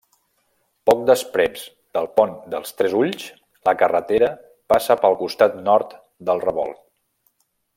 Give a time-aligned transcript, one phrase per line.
[0.89, 1.65] Poc després
[1.97, 3.27] del Pont dels Tres Ulls,
[3.69, 4.31] la carretera
[4.75, 5.95] passa pel costat nord
[6.31, 6.83] del Revolt.